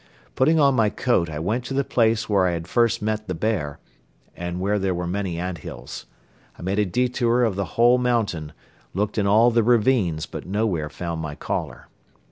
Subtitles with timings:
[0.35, 3.35] Putting on my coat I went to the place where I had first met the
[3.35, 3.77] bear
[4.35, 6.07] and where there were many ant hills.
[6.57, 8.53] I made a detour of the whole mountain,
[8.95, 11.87] looked in all the ravines but nowhere found my caller.